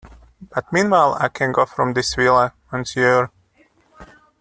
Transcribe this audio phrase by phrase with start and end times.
[0.49, 3.29] But meanwhile I can go from this villa, monsieur?